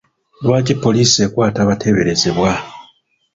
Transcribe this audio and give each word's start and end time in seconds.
Lwaki 0.43 0.73
poliisi 0.83 1.17
ekwata 1.25 1.59
abateeberezebwa? 1.61 2.51